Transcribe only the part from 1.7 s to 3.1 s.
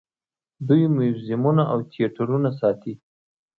او تیاترونه ساتي.